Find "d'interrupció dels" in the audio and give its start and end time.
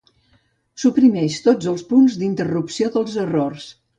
2.21-3.21